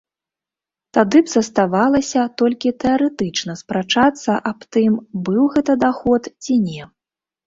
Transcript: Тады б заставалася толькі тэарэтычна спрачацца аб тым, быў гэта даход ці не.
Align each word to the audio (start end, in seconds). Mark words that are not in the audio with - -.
Тады 0.97 1.19
б 1.25 1.31
заставалася 1.33 2.23
толькі 2.41 2.73
тэарэтычна 2.83 3.55
спрачацца 3.61 4.39
аб 4.53 4.59
тым, 4.79 4.97
быў 5.29 5.43
гэта 5.57 5.77
даход 5.85 6.21
ці 6.47 6.57
не. 6.71 6.89